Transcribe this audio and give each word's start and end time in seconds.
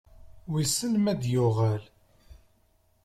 Wissen 0.51 0.93
ma 0.99 1.09
ad 1.11 1.19
d-yuɣal? 1.21 1.83